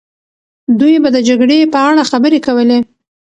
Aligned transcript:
دوی 0.79 0.95
به 1.03 1.09
د 1.15 1.17
جګړې 1.27 1.59
په 1.73 1.79
اړه 1.89 2.03
خبرې 2.11 2.39
کولې. 2.45 2.79